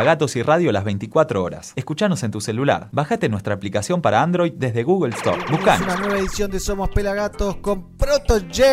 [0.00, 1.74] Pelagatos y Radio las 24 horas.
[1.76, 2.88] Escuchanos en tu celular.
[2.90, 5.38] Bájate nuestra aplicación para Android desde Google Store.
[5.50, 5.86] Buscanos.
[5.86, 8.64] Una nueva edición de Somos Pelagatos con Proto J.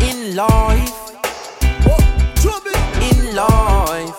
[0.00, 0.94] In life.
[3.02, 4.14] In life.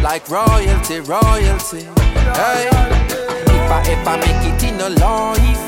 [0.00, 1.88] Like royalty, royalty.
[2.32, 2.68] Hey.
[3.48, 5.66] If I ever make it in a life,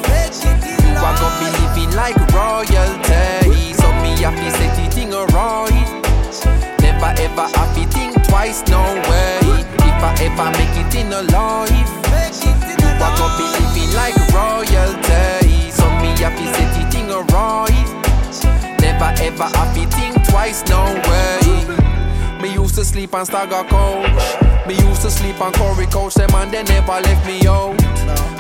[1.40, 3.72] be living like royalty.
[3.74, 5.97] So me happy set it in a right.
[6.98, 9.38] Never ever happy think twice, no way.
[9.86, 11.90] If I ever make it in a life,
[12.98, 15.70] are gonna be living like royalty.
[15.70, 17.86] So me happy set it in a right.
[18.82, 22.42] Never ever happy think twice, no way.
[22.42, 24.66] Me used to sleep on Stagger Coach.
[24.66, 26.14] Me used to sleep on Corey Coach.
[26.14, 27.78] Them and they never left me out.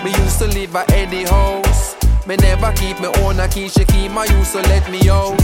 [0.02, 1.94] Me used to live at Eddie House.
[2.26, 3.68] Me never keep me own a key.
[3.68, 5.38] She keep my used to let me out.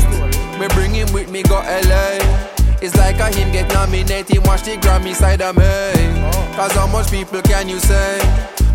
[0.59, 2.54] Me bring him with me go LA.
[2.85, 4.47] It's like a him get nominated.
[4.47, 5.65] Watch the Grammy side of me.
[5.65, 6.53] Oh.
[6.55, 8.21] Cause how much people can you say?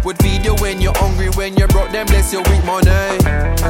[0.04, 2.90] Would feed you when you're hungry, when you broke them, bless you with money.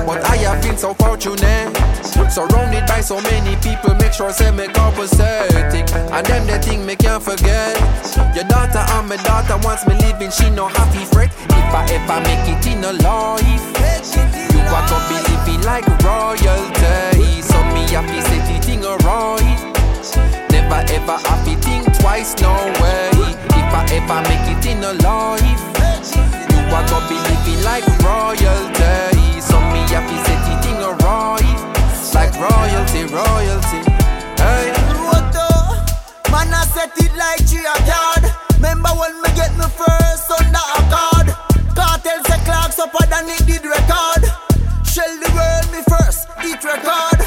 [0.07, 1.75] But I have been so fortunate,
[2.31, 5.83] surrounded by so many people, make sure I say me compensating.
[6.07, 7.75] And them the thing me can't forget.
[8.33, 11.35] Your daughter and my daughter wants me living, she no happy fret.
[11.51, 13.43] If I ever make it in a life,
[14.55, 17.41] you are gonna be living like royalty.
[17.43, 19.58] So me happy set it in a right.
[20.69, 23.09] Never ever happy think twice, no way.
[23.57, 25.41] If I ever make it in a life,
[26.53, 29.41] you are gonna be living like royalty.
[29.41, 31.57] So me happy set it in a right,
[32.13, 33.81] like royalty, royalty.
[34.37, 34.69] Hey.
[36.29, 38.29] Man, I set it like G a card.
[38.53, 41.27] Remember when me get me first under a card?
[41.73, 44.21] Cartel say clocks up than it did record.
[44.85, 47.18] Shell the world me first, it record.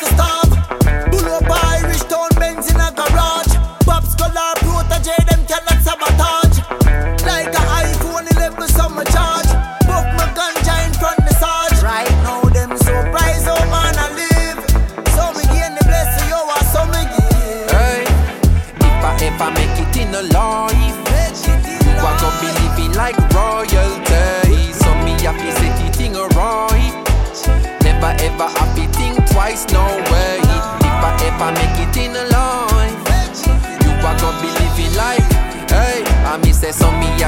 [0.00, 0.50] To starve.
[1.10, 3.52] Pull up Irish town Benz in a garage.
[3.84, 5.79] Pops color protege, them cannot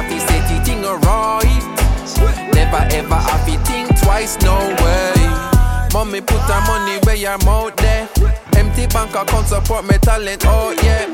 [0.08, 2.54] me happy set it in right.
[2.54, 5.12] Never ever happy think twice, no way.
[5.92, 8.08] Mommy put her money where your mouth there.
[8.56, 11.06] Empty bank account support my talent, oh yeah.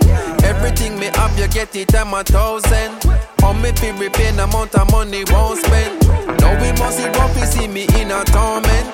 [0.44, 3.04] Everything me have, you get it, I'm a thousand.
[3.42, 6.06] On me feel repay the amount of money won't spend.
[6.40, 8.88] Now we must see rough, you see me in a torment.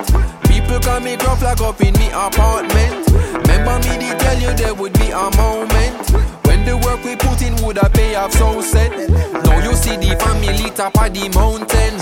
[0.45, 3.11] People call me gruff like up in me apartment.
[3.47, 6.34] Remember me, they tell you there would be a moment.
[6.65, 8.91] The work we put in would have pay off so set.
[9.45, 11.95] Now you see the family top of the mountain.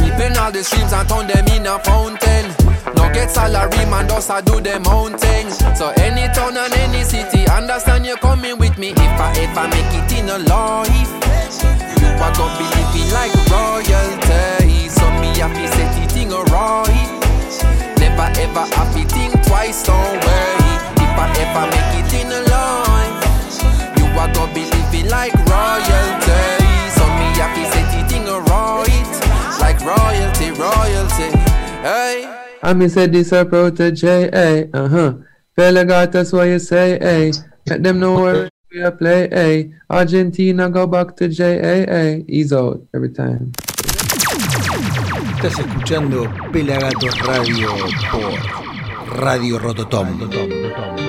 [0.00, 2.48] Reaping all the streams and turn them in a fountain.
[2.96, 5.50] Now get salary, man, just a do them own thing.
[5.76, 8.90] So any town and any city, understand you coming with me.
[8.96, 11.12] If I ever make it in a life,
[12.00, 14.88] you are gonna be living like royalty.
[14.88, 17.12] So me happy set it in a right.
[18.00, 20.72] Never ever happy think twice, don't worry.
[21.04, 22.45] If I ever make it in a
[24.26, 26.42] you are gonna be living like royalty.
[26.90, 29.12] So me happy set it in a right,
[29.60, 31.30] like royalty, royalty.
[31.82, 32.26] Hey.
[32.62, 35.14] I mean said this a protege, eh, uh-huh.
[35.56, 37.32] Pelagatas what you say, eh.
[37.66, 39.64] Let them know where we are play, eh.
[39.88, 42.22] Argentina go back to J, eh.
[42.26, 43.52] He's out every time.
[45.36, 47.68] Estás escuchando Pelagatos Radio
[48.10, 50.18] por Radio Rototom.
[50.22, 51.05] It's been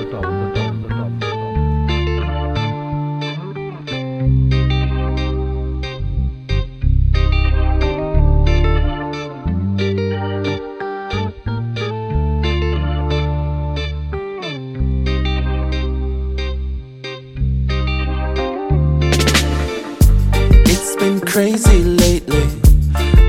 [21.38, 22.48] crazy lately.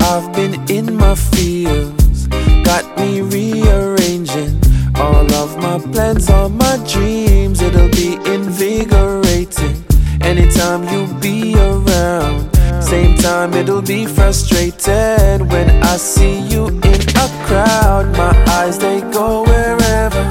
[0.02, 2.26] I've been in my feels,
[2.64, 4.60] got me rearranging
[4.96, 7.62] all of my plans, all my dreams.
[7.62, 9.76] It'll be invigorating
[10.22, 12.50] anytime you be around.
[12.82, 18.08] Same time, it'll be frustrated when I see you in a crowd.
[18.18, 20.24] My eyes they go wherever,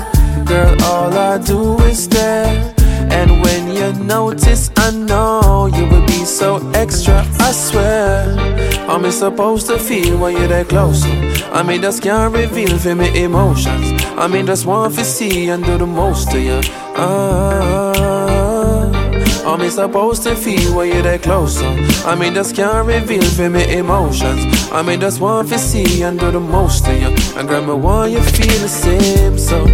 [0.46, 0.74] girl.
[0.82, 2.74] All I do is stare.
[3.18, 4.90] And when you notice, I
[7.78, 8.34] swear.
[8.88, 11.04] I'm supposed to feel when you're that close.
[11.52, 14.02] I mean, just can't reveal for me emotions.
[14.16, 16.60] I mean, just want to see and do the most to you.
[16.96, 17.92] Ah,
[19.46, 21.62] I'm supposed to feel when you're that close.
[22.04, 24.40] I mean, just can't reveal for me emotions.
[24.72, 27.10] I mean, just want to see and do the most to you.
[27.36, 29.64] And grandma, why you feel the same so?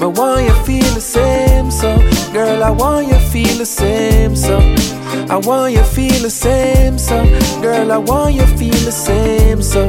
[0.00, 1.96] But why you feel the same so?
[2.32, 4.58] Girl, I want you feel the same so.
[5.28, 7.24] I want you feel the same so.
[7.60, 9.88] Girl, I want you feel the same so.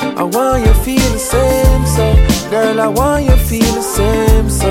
[0.00, 2.50] I want you feel the same so.
[2.50, 4.70] Girl, I want you feel the same so.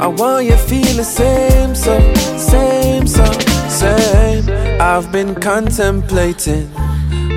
[0.00, 1.96] I want you feel the same so.
[2.36, 3.24] Same so.
[3.68, 4.44] Same.
[4.80, 6.66] I've been contemplating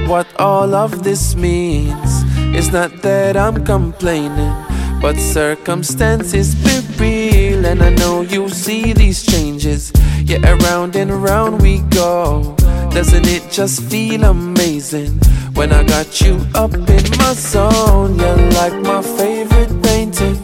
[0.08, 2.24] what all of this means.
[2.58, 4.54] It's not that I'm complaining.
[5.02, 9.92] But circumstances be real, and I know you see these changes.
[10.24, 12.56] Yeah, around and around we go.
[12.92, 15.20] Doesn't it just feel amazing
[15.54, 18.18] when I got you up in my zone?
[18.20, 20.36] You're like my favorite painting,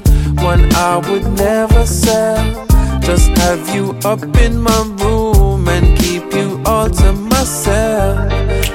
[0.43, 2.65] one I would never sell.
[3.01, 7.84] Just have you up in my room and keep you all to myself.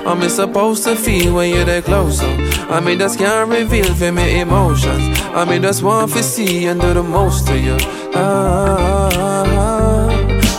[0.06, 2.20] I'm supposed to feel when you're that close.
[2.22, 5.20] I mean, just can't reveal for me emotions.
[5.34, 7.76] I mean, just one to see and do the most to you.
[8.14, 9.49] Ah,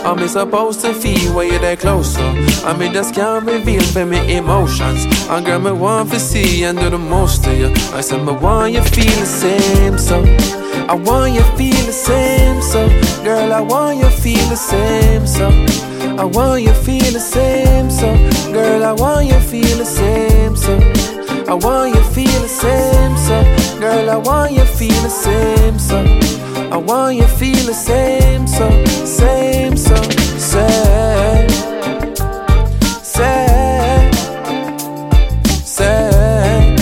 [0.04, 2.16] I'm supposed to feel when you're that close.
[2.64, 5.06] I mean, just can't reveal for me emotions.
[5.28, 7.72] I girl, me want to see and do the most to you.
[7.94, 10.22] I said, me want you feel the same, so.
[10.88, 12.88] I want you feel the same, so.
[13.22, 15.48] Girl, I want you feel the same, so.
[16.18, 18.12] I want you feel the same, so
[18.52, 20.74] girl, I want you feel the same, so
[21.48, 26.04] I want you feel the same, so girl, I want you feel the same, so
[26.72, 28.66] I want you feel the same, so
[29.04, 29.94] same, so
[30.38, 31.50] same,
[33.04, 34.12] same,
[35.66, 36.78] same,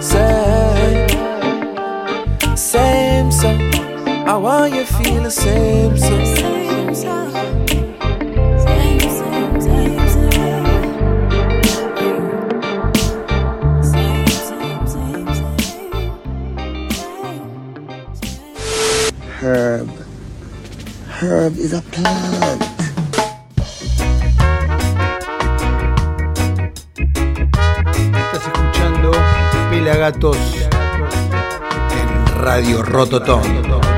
[0.00, 1.06] same,
[2.56, 3.48] same, so.
[4.24, 6.35] I want you feel the same, so.
[21.46, 21.48] A.
[28.18, 29.12] Estás escuchando
[29.70, 30.36] Pelagatos
[31.92, 33.95] en Radio Rototón.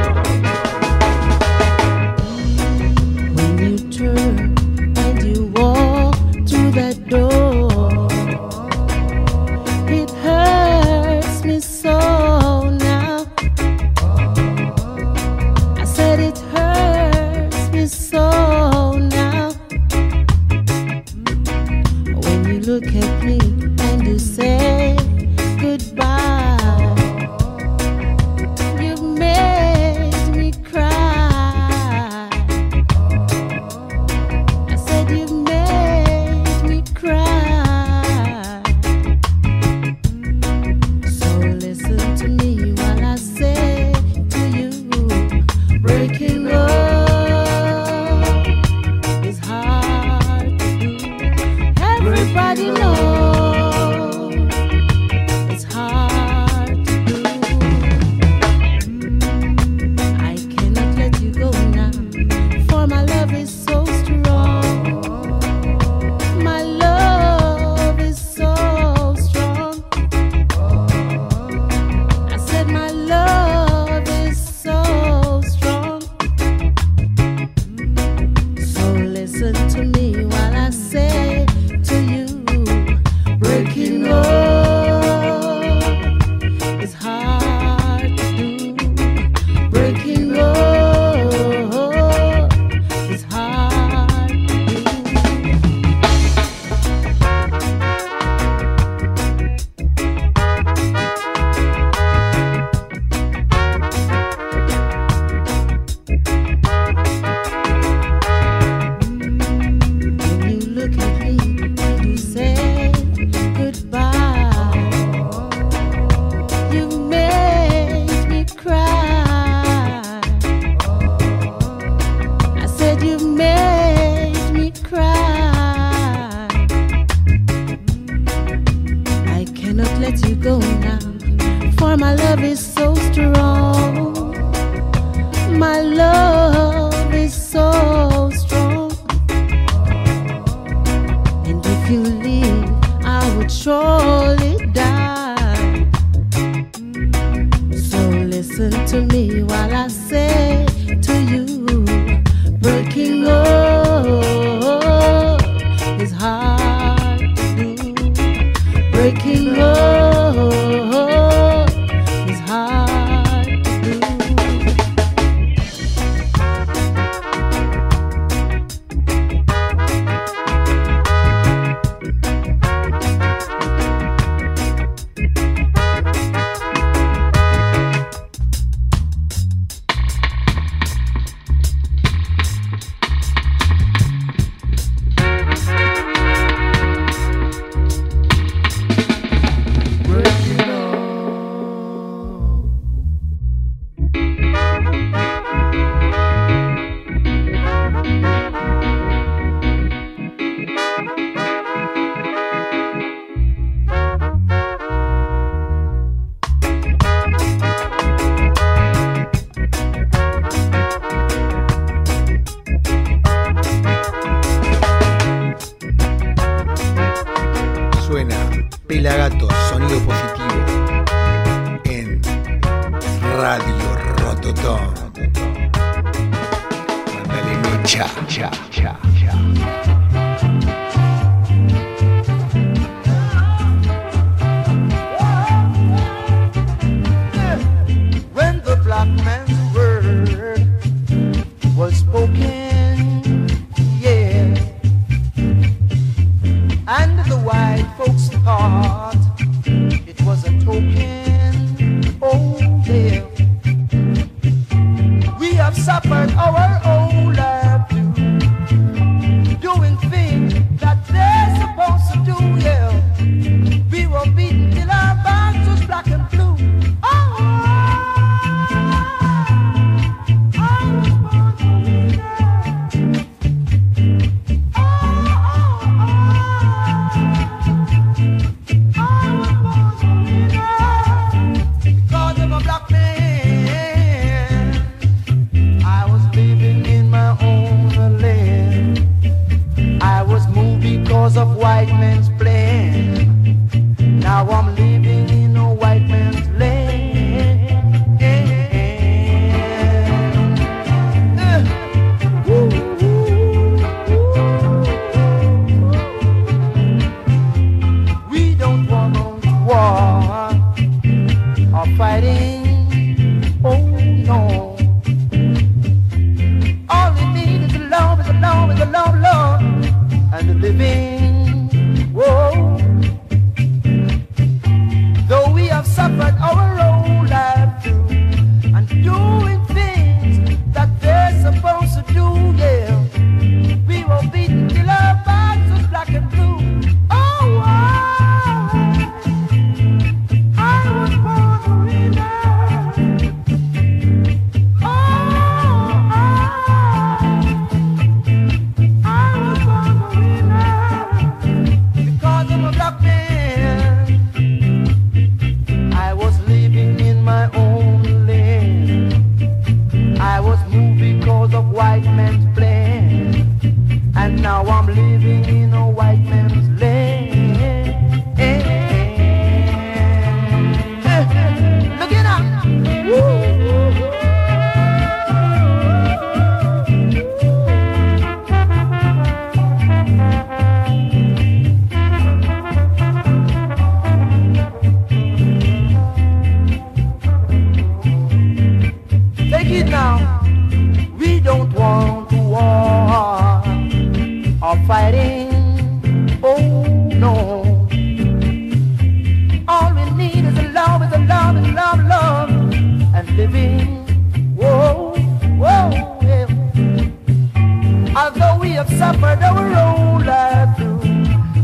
[408.99, 410.99] Suffered our own life through.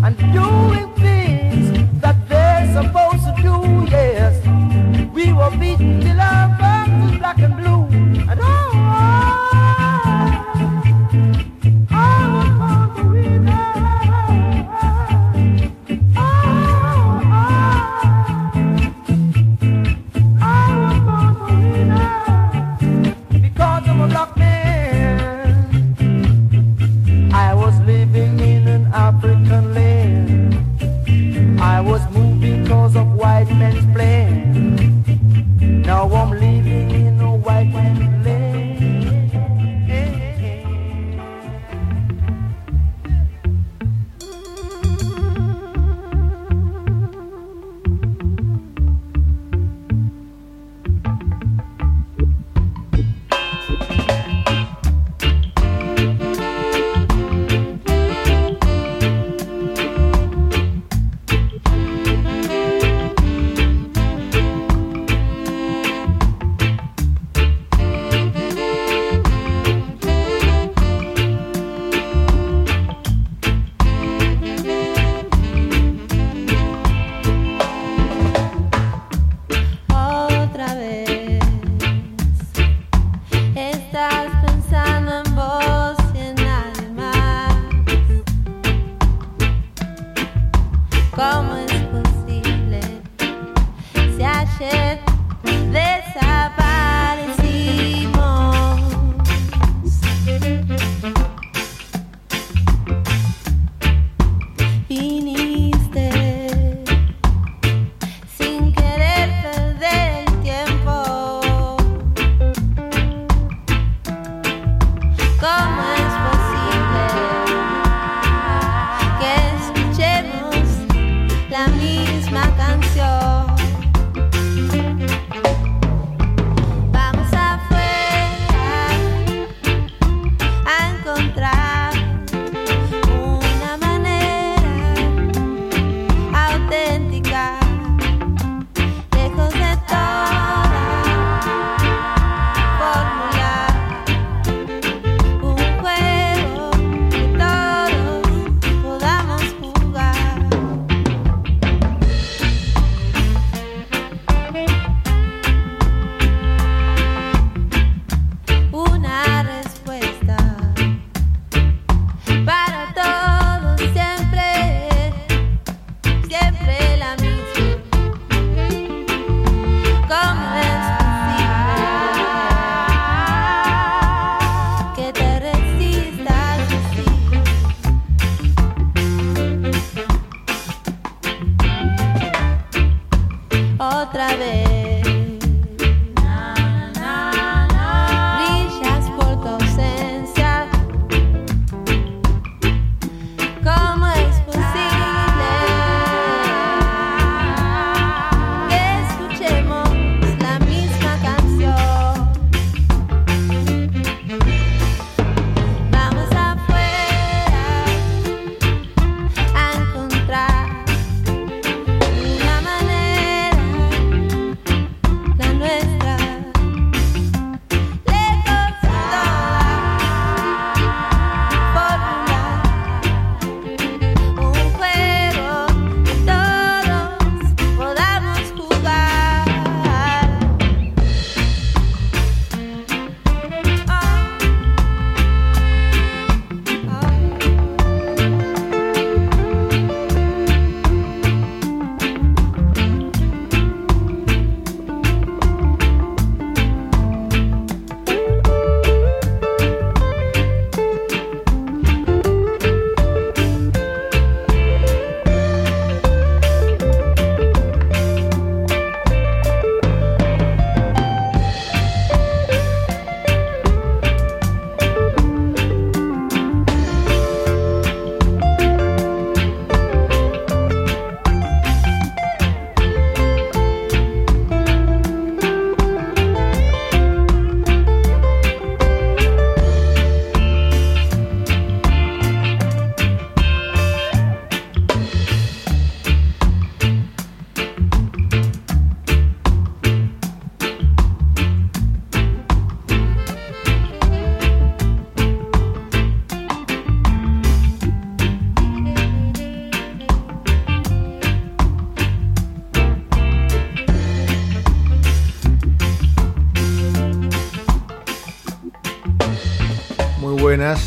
[0.04, 0.83] And doing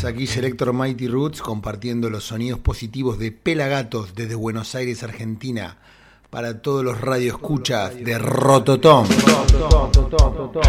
[0.08, 5.76] aquí Selector Mighty Roots compartiendo los sonidos positivos de Pelagatos desde Buenos Aires, Argentina,
[6.30, 9.06] para todos los radioescuchas de Rototom.
[9.06, 10.66] Rototom.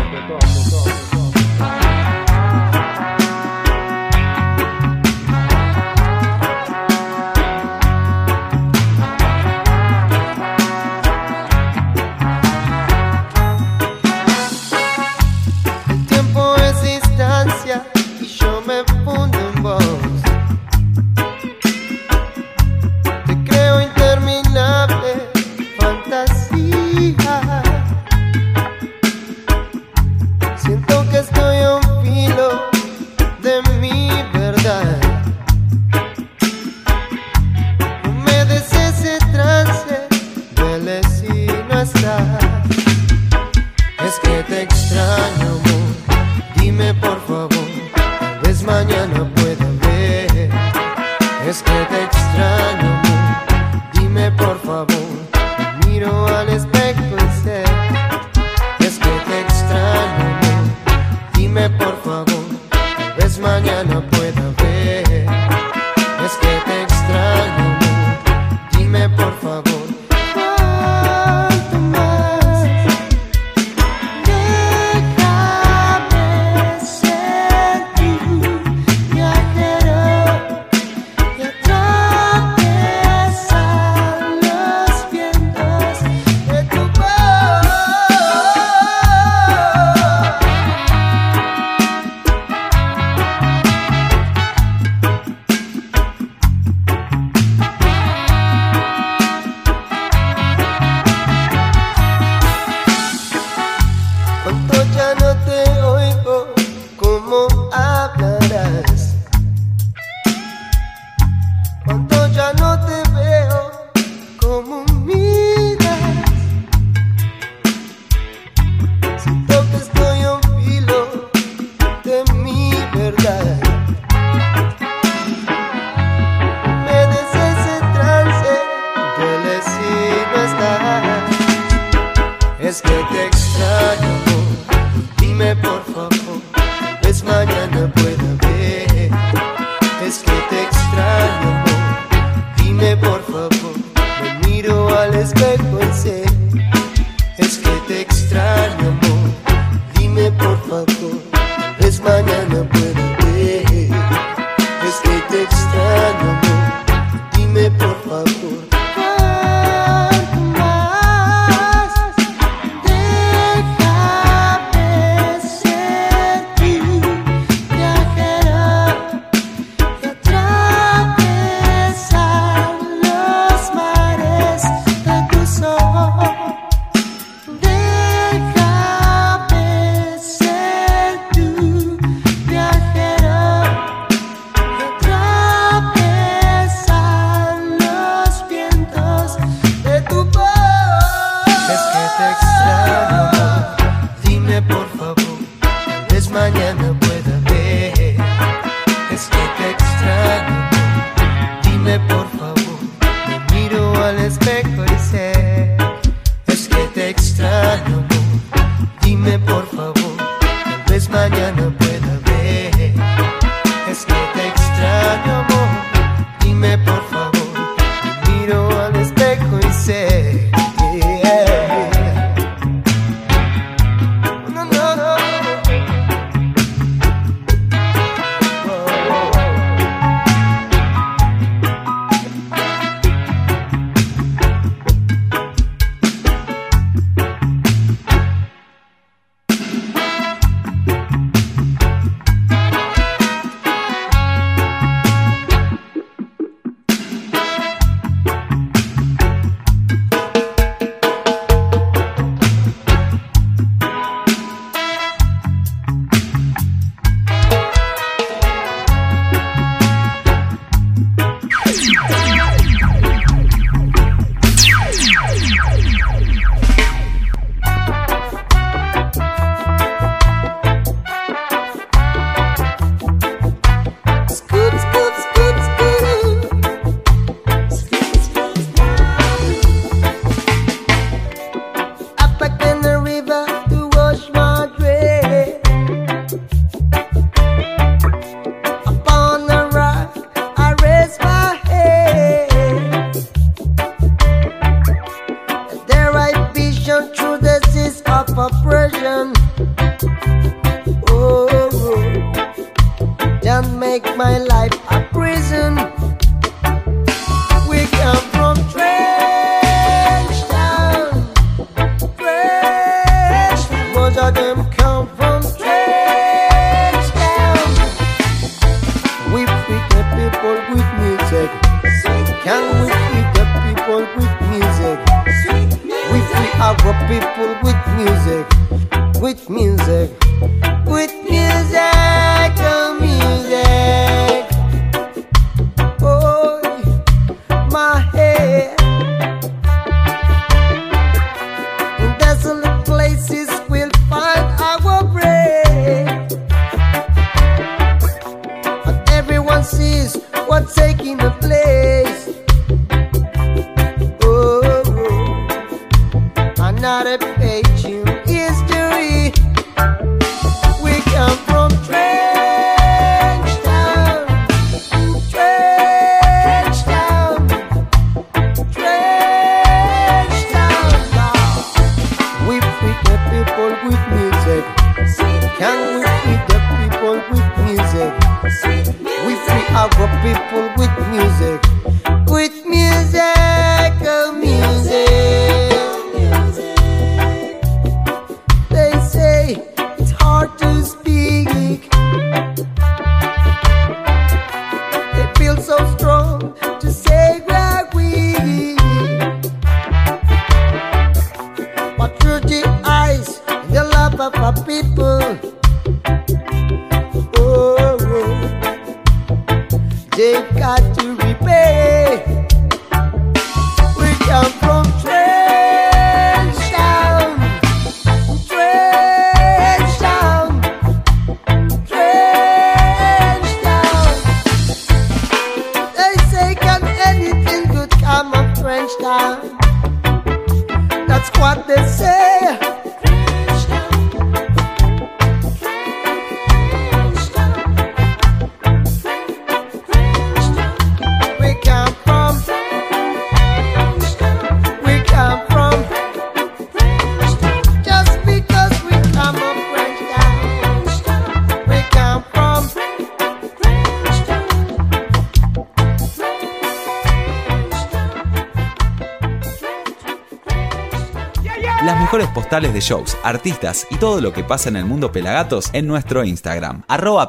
[461.84, 465.70] Las mejores postales de shows, artistas y todo lo que pasa en el mundo Pelagatos
[465.72, 467.26] en nuestro Instagram, arroba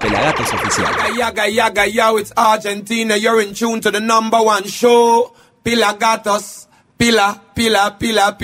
[4.64, 5.32] show.
[5.62, 6.66] Pilagatos.
[6.96, 8.36] Pila, pila, pila.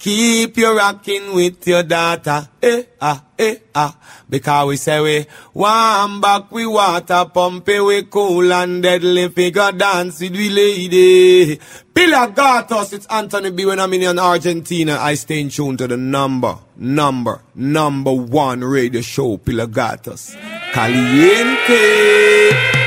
[0.00, 2.48] Keep you rocking with your daughter.
[2.62, 3.94] Eh, ah, eh, ah.
[4.30, 10.20] Because we say we one back we water pump we cool and deadly figure dance
[10.20, 11.58] with we lady.
[11.92, 14.96] Pilagatos, it's Anthony B when I'm in Argentina.
[14.98, 20.34] I stay in tune to the number, number, number one radio show, Pilagatos.
[20.72, 22.79] Caliente.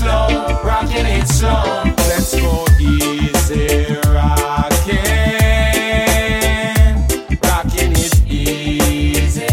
[0.00, 1.84] Slow, rocking it slow.
[2.08, 4.96] Let's go easy, rocking,
[7.44, 9.46] rocking it easy,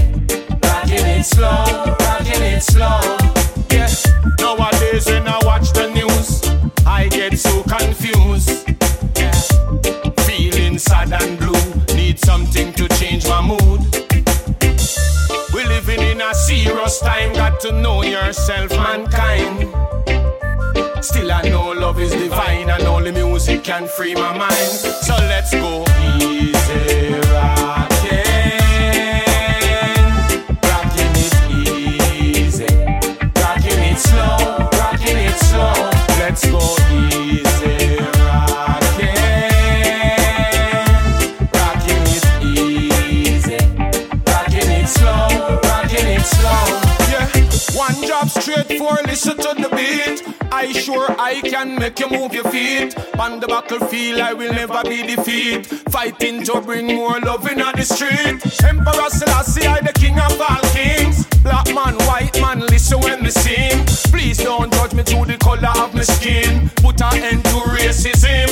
[0.64, 3.02] rocking it slow, rocking it slow.
[3.72, 3.92] Yeah,
[4.40, 6.30] nowadays when I watch the news,
[6.86, 8.66] I get so confused.
[10.28, 13.82] Feeling sad and blue, need something to change my mood.
[15.54, 19.74] We're living in a serious time, got to know yourself, mankind.
[21.32, 24.72] I know love is divine, and only music can free my mind.
[25.08, 25.17] So
[51.68, 52.96] Can make you move your feet.
[53.20, 55.66] On the battlefield, I will never be defeated.
[55.92, 58.40] Fighting to bring more love in the street.
[58.64, 61.26] Emperor Selassie, I the king of all kings.
[61.44, 63.84] Black man, white man, listen when me sing.
[64.14, 66.70] Please don't judge me through the color of my skin.
[66.78, 68.48] Put an end to racism.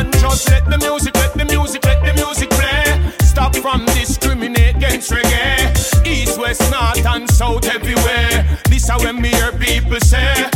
[0.00, 3.12] And just let the music, let the music, let the music play.
[3.20, 6.06] Stop from discriminate against reggae.
[6.06, 8.46] East, west, north, and south, everywhere.
[8.70, 10.48] This is when me hear people say,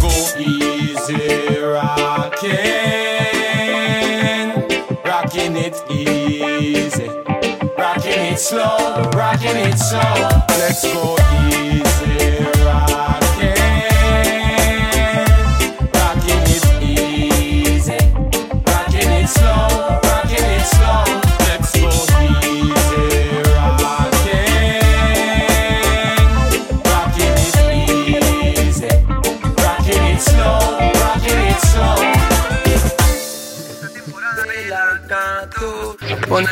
[0.00, 2.52] Go easy, rocking,
[5.04, 7.08] rocking it easy,
[7.76, 10.28] rocking it slow, rocking it slow.
[10.60, 11.16] Let's go
[11.48, 11.77] easy,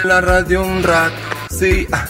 [0.07, 1.15] la radio un rato,
[1.51, 1.87] sí.
[1.93, 2.07] ah.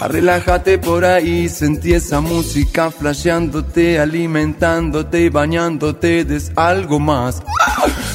[0.00, 7.42] Ah, Relájate por ahí, sentí esa música flasheándote, alimentándote y bañándote de algo más.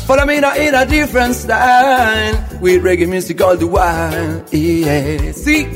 [0.07, 5.33] Follow me now in a different style, with reggae music all the while, yeah.
[5.33, 5.67] Sí.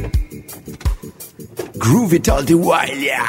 [1.78, 3.26] Groove it all the while, yeah.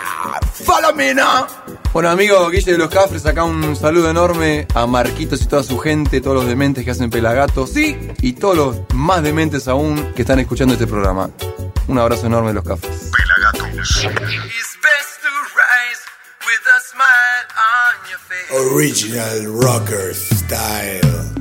[0.52, 1.46] Follow me now.
[1.92, 5.76] Bueno, amigo Guille de los Cafres, acá un saludo enorme a Marquitos y toda su
[5.79, 10.22] gente, todos los dementes que hacen Pelagatos, sí, y todos los más dementes aún que
[10.22, 11.31] están escuchando este programa.
[11.88, 13.11] Un abrazo enorme de los Cafres.
[13.11, 14.07] Pelagatos.
[18.53, 21.39] Original rocker style.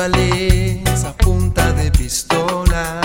[0.00, 3.02] Caníbales a punta de pistola,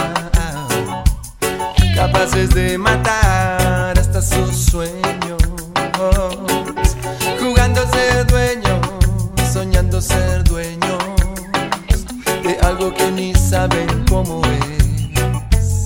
[1.94, 5.42] capaces de matar hasta sus sueños.
[7.38, 8.80] Jugando a ser dueños,
[9.52, 11.04] soñando ser dueños
[12.44, 15.86] de algo que ni saben cómo es.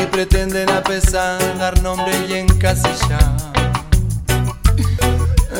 [0.00, 3.34] Y pretenden a pesar dar nombre y encasillar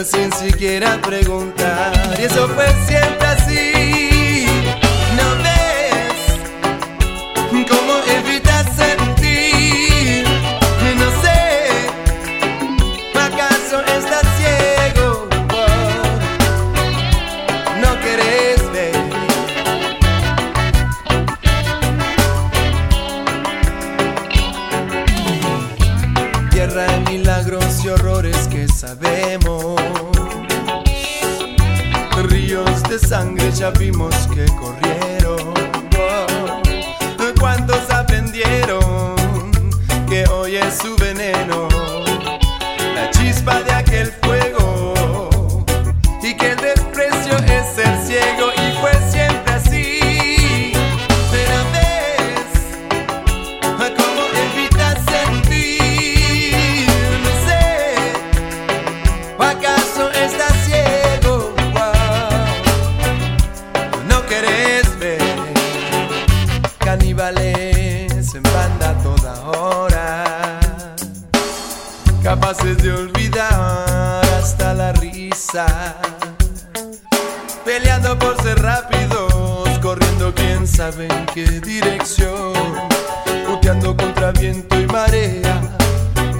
[0.04, 1.92] sin siquiera preguntar.
[2.20, 3.79] Y eso fue siempre así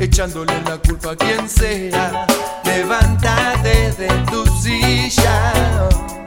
[0.00, 2.26] echándole la culpa a quien sea.
[2.64, 6.19] Levántate de tu silla.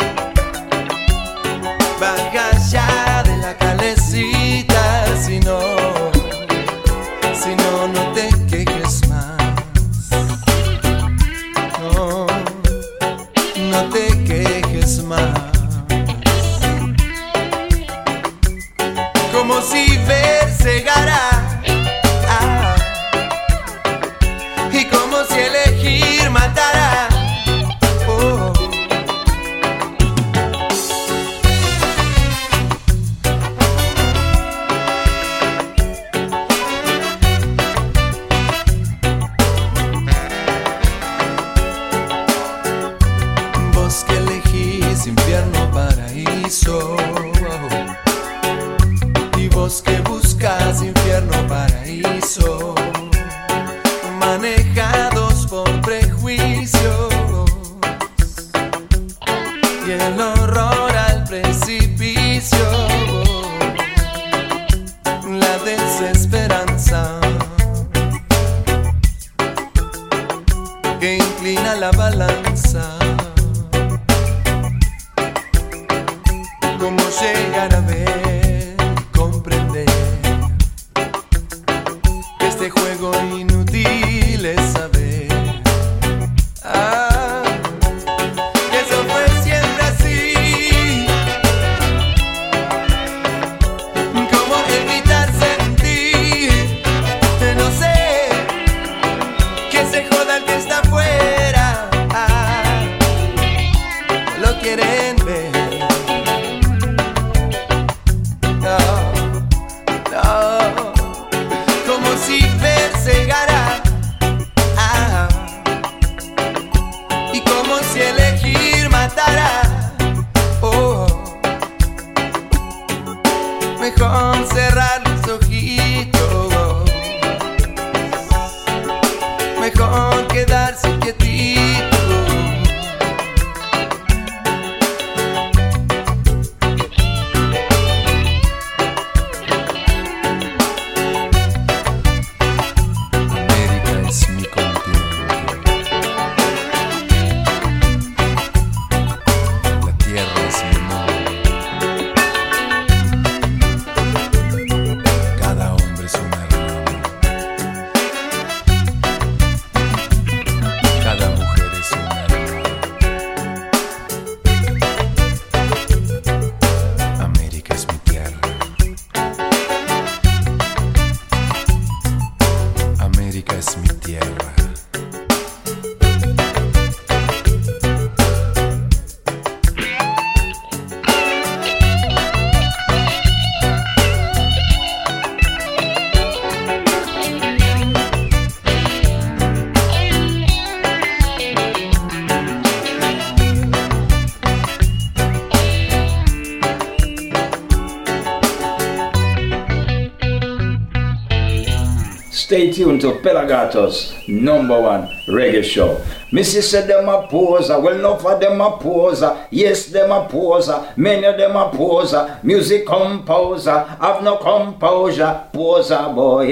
[203.03, 206.01] to Pelagatos, number one reggae show.
[206.31, 210.87] Missy said them a poser, well no for them a poser, yes them a poser,
[210.95, 216.49] many of them a poser, music composer, have no composure, poser boy.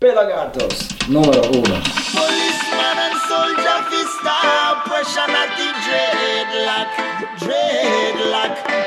[0.00, 1.82] Pelagatos, number one.
[2.16, 3.78] Policeman and soldier
[4.72, 6.88] oppression ah, at the dreadlock,
[7.44, 8.83] dreadlock.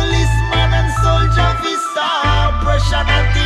[0.00, 2.08] policeman and soldier visa.
[2.64, 3.39] Pressure that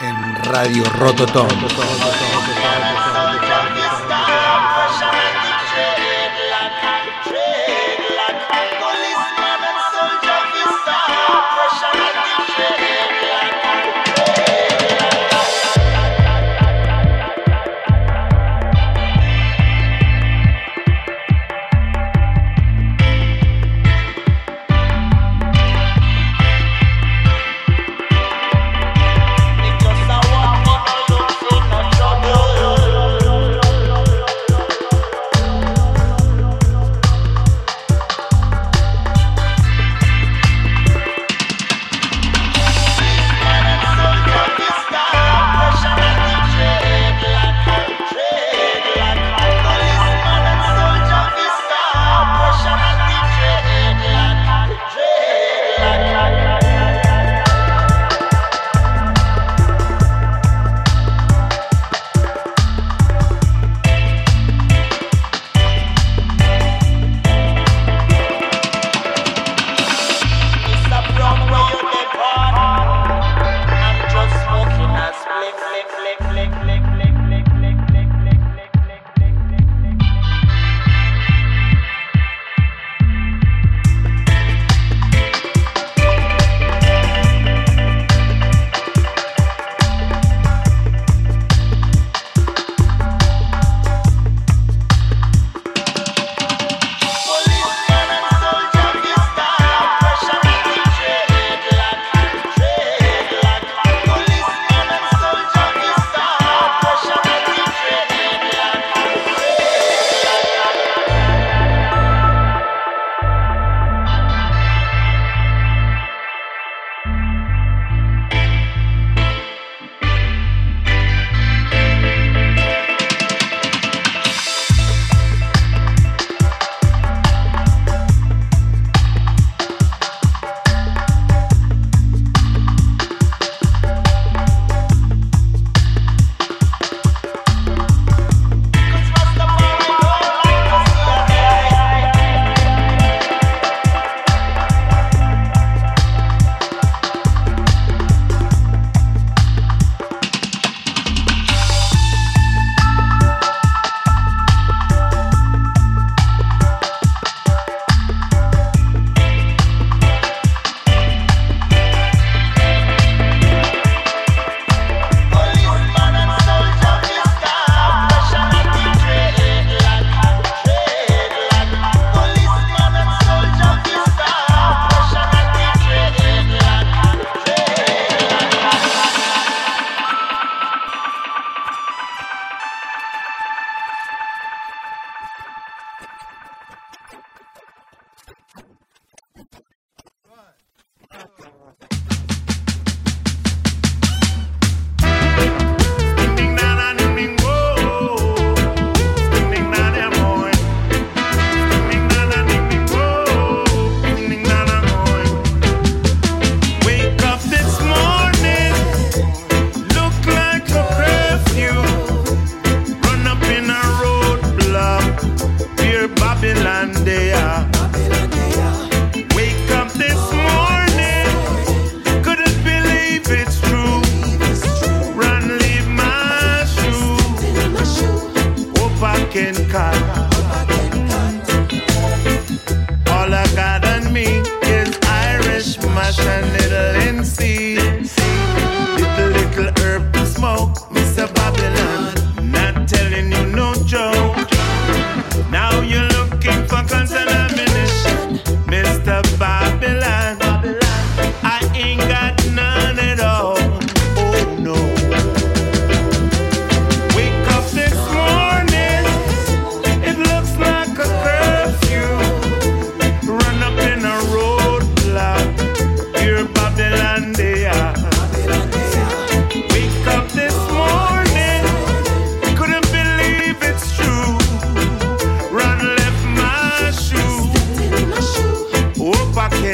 [0.00, 1.48] en Radio Rototom.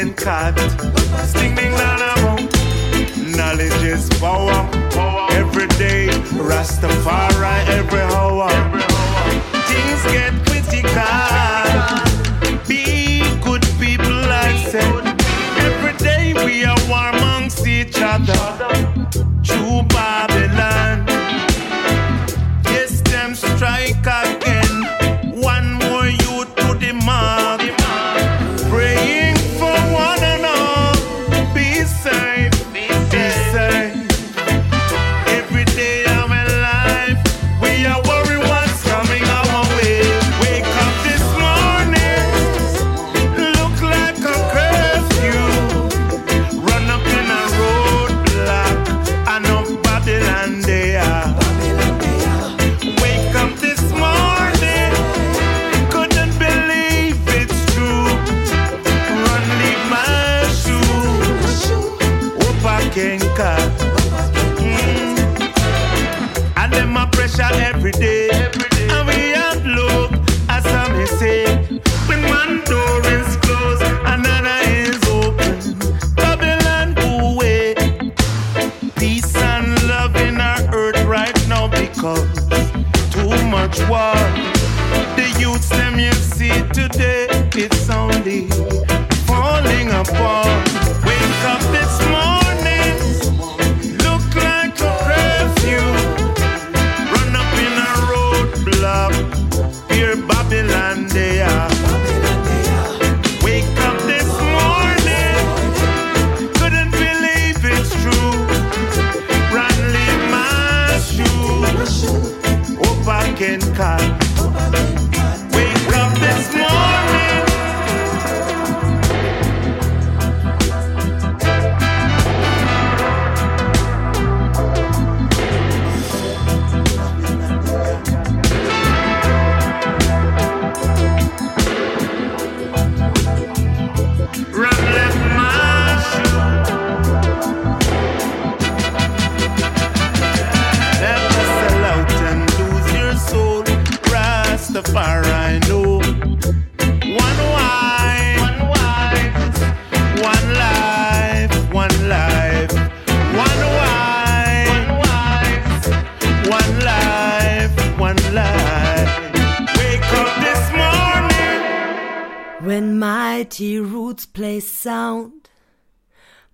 [0.00, 0.74] playing cards.
[1.32, 2.36] Ding ding na.
[3.36, 4.68] Knowledge is power.
[5.32, 6.08] Every day,
[6.48, 8.50] Rastafari every hour.
[9.68, 11.02] Things get critical.
[12.68, 15.04] Be good people, I said.
[15.66, 18.42] Every day we are war amongst each other.
[19.42, 21.09] True Babylon.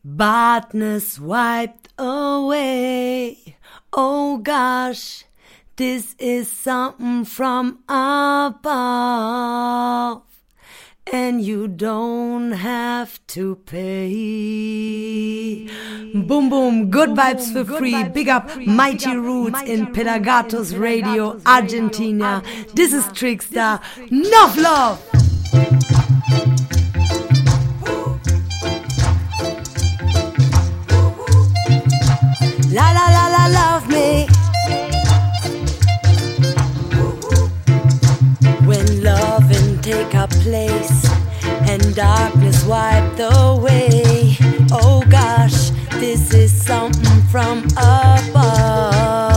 [0.09, 3.57] Badness wiped away.
[3.93, 5.25] Oh gosh,
[5.75, 8.63] this is something from above.
[11.13, 13.97] And you don't have to pay.
[16.15, 17.95] Boom, boom, good boom, vibes for good free.
[17.95, 18.67] Vibes Big up free.
[18.67, 22.45] Mighty Big Roots in Pelagatos Radio, Argentina.
[22.47, 22.75] Argentina.
[22.75, 23.81] This is Trickster.
[23.97, 24.13] This.
[24.13, 25.03] Enough love!
[32.77, 34.27] La la la la love me.
[38.67, 41.09] When loving take our place
[41.71, 44.37] and darkness wiped away.
[44.71, 45.71] Oh gosh,
[46.01, 49.36] this is something from above.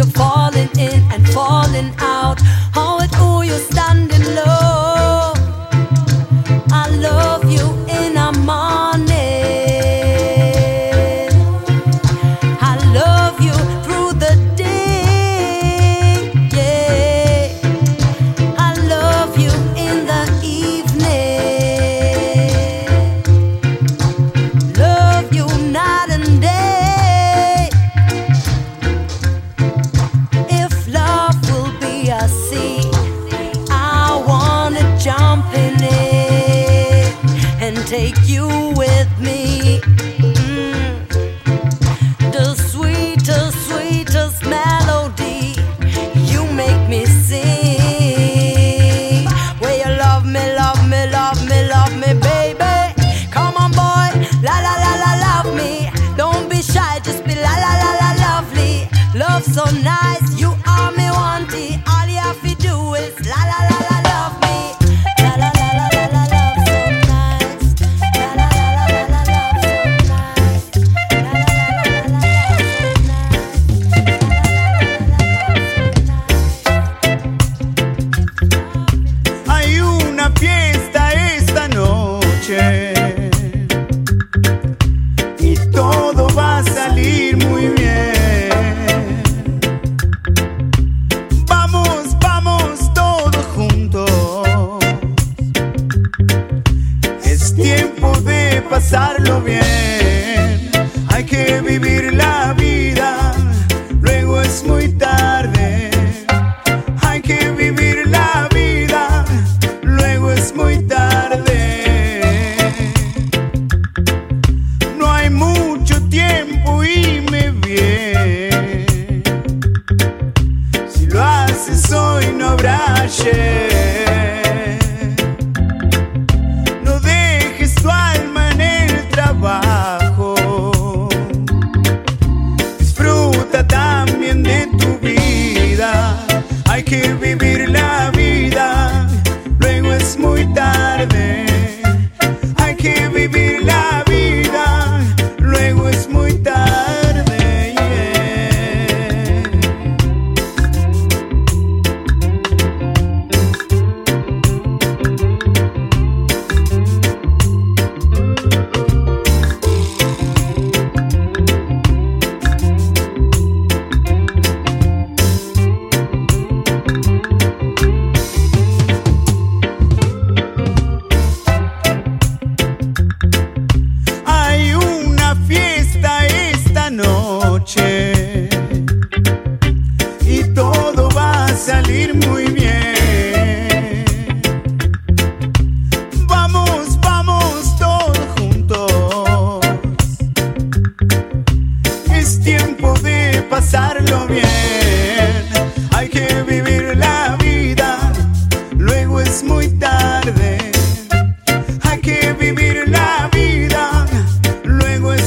[0.00, 2.19] you're falling in and falling out.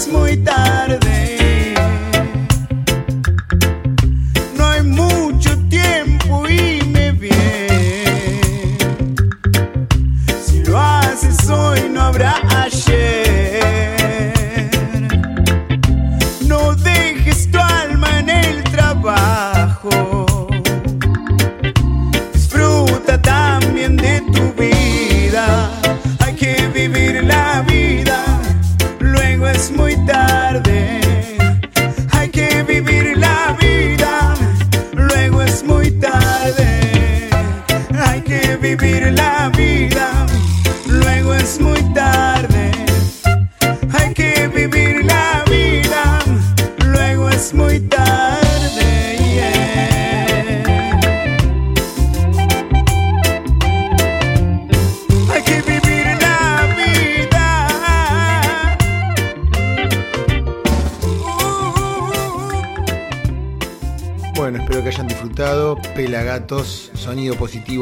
[0.08, 1.13] muy tarde.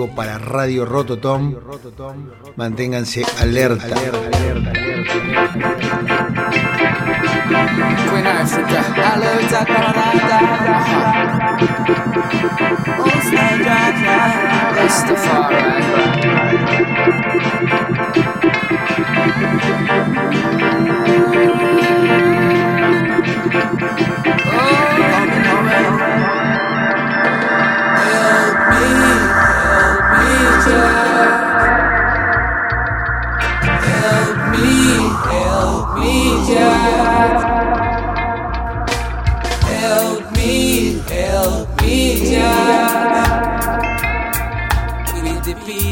[0.08, 1.56] para Radio Rototom.
[2.56, 3.86] Manténganse alerta.
[3.86, 4.72] alerta.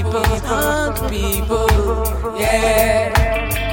[0.03, 3.68] people, people, yeah.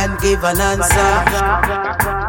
[0.00, 2.19] Can give an answer.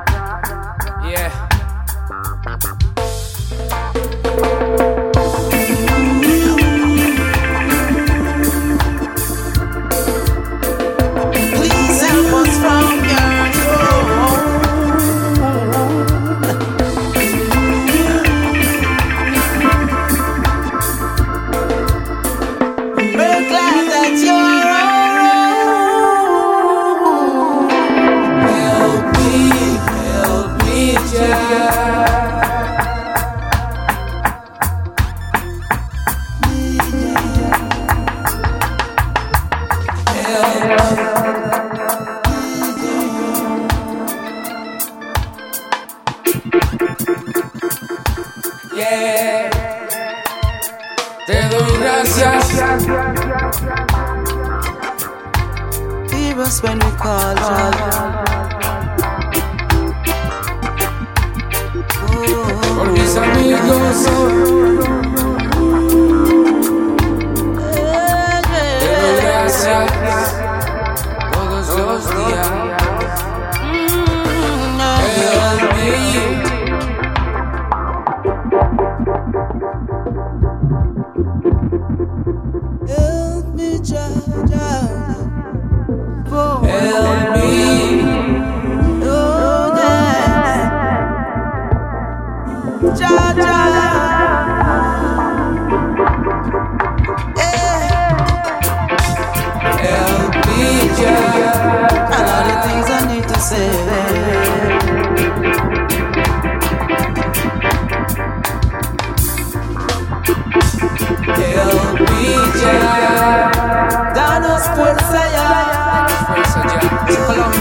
[48.91, 48.97] Te
[51.49, 52.51] doy gracias.
[56.11, 58.25] Hear us when we call Jah.
[62.75, 64.03] Por mis amigos.
[68.79, 70.35] Te doy gracias.
[71.31, 72.70] Todos los días.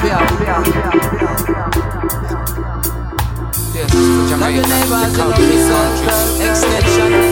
[0.03, 0.17] Your
[4.29, 4.63] Jamaica.
[4.63, 5.61] the country
[6.49, 7.30] Extension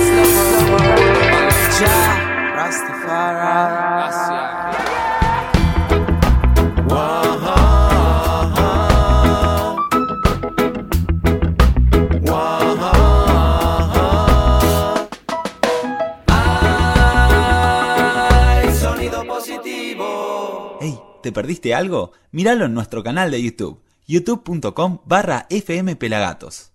[21.29, 22.13] ¿te perdiste algo?
[22.31, 26.73] Míralo en nuestro canal de YouTube, youtube.com barra fmpelagatos.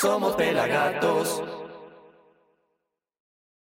[0.00, 1.40] Somos pelagatos.